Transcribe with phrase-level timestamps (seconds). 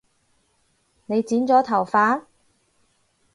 [1.05, 2.23] 你剪咗頭髮？